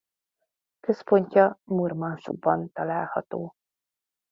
Központja 0.79 1.59
Murmanszkban 1.63 2.71
található. 2.73 3.53